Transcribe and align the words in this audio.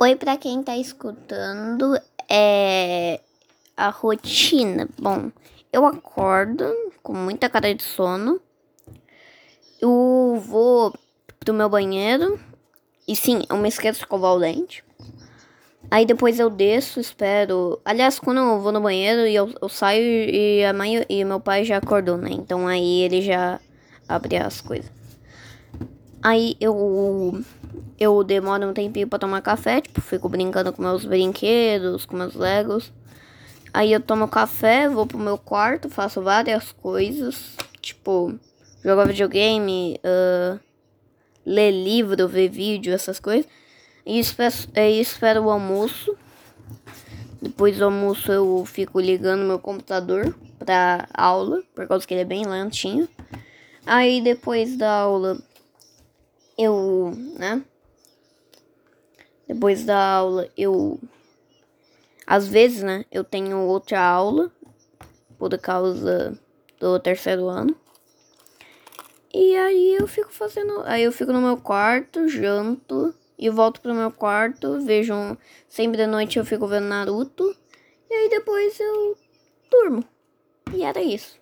Oi, 0.00 0.14
para 0.14 0.36
quem 0.36 0.62
tá 0.62 0.76
escutando, 0.76 2.00
é 2.30 3.18
a 3.76 3.88
rotina. 3.88 4.88
Bom, 4.96 5.32
eu 5.72 5.84
acordo 5.84 6.64
com 7.02 7.12
muita 7.12 7.50
cara 7.50 7.74
de 7.74 7.82
sono. 7.82 8.40
Eu 9.80 10.40
vou 10.46 10.94
pro 11.40 11.52
meu 11.52 11.68
banheiro. 11.68 12.38
E 13.08 13.16
sim, 13.16 13.42
eu 13.50 13.56
me 13.56 13.68
esqueço 13.68 13.98
de 13.98 14.04
escovar 14.04 14.34
o 14.34 14.38
dente. 14.38 14.84
Aí 15.90 16.06
depois 16.06 16.38
eu 16.38 16.48
desço, 16.48 17.00
espero. 17.00 17.80
Aliás, 17.84 18.20
quando 18.20 18.38
eu 18.38 18.60
vou 18.60 18.70
no 18.70 18.80
banheiro 18.80 19.26
e 19.26 19.34
eu, 19.34 19.52
eu 19.60 19.68
saio 19.68 20.00
e 20.00 20.64
a 20.64 20.72
mãe 20.72 21.04
e 21.08 21.24
meu 21.24 21.40
pai 21.40 21.64
já 21.64 21.78
acordou, 21.78 22.16
né? 22.16 22.30
Então 22.30 22.68
aí 22.68 23.00
ele 23.00 23.20
já 23.20 23.58
abre 24.08 24.36
as 24.36 24.60
coisas. 24.60 25.07
Aí 26.22 26.56
eu 26.60 27.42
eu 27.98 28.22
demoro 28.24 28.68
um 28.68 28.72
tempinho 28.72 29.08
para 29.08 29.18
tomar 29.18 29.40
café, 29.40 29.80
tipo, 29.80 30.00
fico 30.00 30.28
brincando 30.28 30.72
com 30.72 30.82
meus 30.82 31.04
brinquedos, 31.04 32.04
com 32.04 32.16
meus 32.16 32.34
legos. 32.34 32.92
Aí 33.72 33.92
eu 33.92 34.00
tomo 34.00 34.28
café, 34.28 34.88
vou 34.88 35.06
pro 35.06 35.18
meu 35.18 35.36
quarto, 35.36 35.88
faço 35.88 36.22
várias 36.22 36.72
coisas, 36.72 37.56
tipo, 37.80 38.38
jogar 38.84 39.06
videogame, 39.06 40.00
uh, 40.04 40.58
ler 41.44 41.70
livro, 41.70 42.28
ver 42.28 42.48
vídeo, 42.48 42.94
essas 42.94 43.20
coisas. 43.20 43.46
E 44.06 44.18
espero, 44.18 44.54
e 44.74 45.00
espero 45.00 45.42
o 45.44 45.50
almoço. 45.50 46.16
Depois 47.40 47.76
do 47.78 47.84
almoço 47.84 48.32
eu 48.32 48.64
fico 48.66 48.98
ligando 49.00 49.46
meu 49.46 49.58
computador 49.58 50.34
pra 50.58 51.06
aula, 51.14 51.62
por 51.74 51.86
causa 51.86 52.06
que 52.06 52.14
ele 52.14 52.22
é 52.22 52.24
bem 52.24 52.46
lentinho. 52.46 53.08
Aí 53.86 54.20
depois 54.20 54.76
da 54.76 54.92
aula 54.92 55.38
né? 57.38 57.62
Depois 59.46 59.84
da 59.84 59.98
aula, 59.98 60.48
eu. 60.56 61.00
Às 62.26 62.46
vezes, 62.46 62.82
né? 62.82 63.06
Eu 63.10 63.24
tenho 63.24 63.58
outra 63.60 64.00
aula. 64.00 64.52
Por 65.38 65.56
causa 65.58 66.38
do 66.78 66.98
terceiro 66.98 67.48
ano. 67.48 67.74
E 69.32 69.56
aí 69.56 69.94
eu 69.94 70.06
fico 70.06 70.32
fazendo. 70.32 70.82
Aí 70.84 71.02
eu 71.04 71.12
fico 71.12 71.32
no 71.32 71.40
meu 71.40 71.56
quarto, 71.56 72.28
janto. 72.28 73.14
E 73.38 73.48
volto 73.48 73.80
pro 73.80 73.94
meu 73.94 74.10
quarto. 74.10 74.80
Vejo. 74.80 75.14
Um, 75.14 75.36
sempre 75.68 75.96
de 75.96 76.06
noite 76.06 76.38
eu 76.38 76.44
fico 76.44 76.66
vendo 76.66 76.88
Naruto. 76.88 77.56
E 78.10 78.14
aí 78.14 78.28
depois 78.28 78.78
eu 78.78 79.16
durmo. 79.70 80.04
E 80.74 80.82
era 80.82 81.00
isso. 81.00 81.38